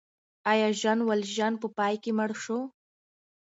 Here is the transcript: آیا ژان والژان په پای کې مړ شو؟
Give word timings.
آیا 0.51 0.69
ژان 0.81 0.99
والژان 1.07 1.53
په 1.61 1.67
پای 1.77 1.95
کې 2.03 2.11
مړ 2.17 2.31
شو؟ 2.43 2.59